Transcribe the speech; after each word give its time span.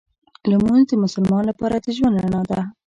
لمونځ 0.49 0.83
د 0.89 0.93
مسلمان 1.03 1.43
لپاره 1.51 1.75
د 1.77 1.87
ژوند 1.97 2.19
رڼا 2.23 2.41
ده 2.49 2.59